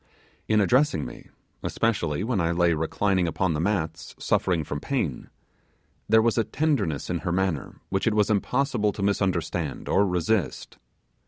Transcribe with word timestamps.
In 0.47 0.59
addressing 0.59 1.05
me 1.05 1.29
especially 1.61 2.23
when 2.23 2.41
I 2.41 2.51
lay 2.53 2.73
reclining 2.73 3.27
upon 3.27 3.53
the 3.53 3.59
mats 3.59 4.15
suffering 4.17 4.63
from 4.63 4.79
pain 4.79 5.29
there 6.09 6.23
was 6.23 6.39
a 6.39 6.43
tenderness 6.43 7.11
in 7.11 7.19
her 7.19 7.31
manner 7.31 7.79
which 7.89 8.07
it 8.07 8.15
was 8.15 8.31
impossible 8.31 8.91
to 8.93 9.03
misunderstand 9.03 9.87
or 9.87 10.07
resist. 10.07 10.79